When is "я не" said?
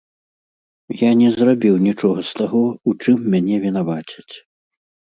1.01-1.29